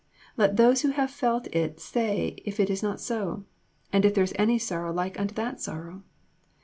[0.35, 3.45] Let those who have felt it say if it is not so,
[3.93, 6.01] and if there is any sorrow like unto that sorrow.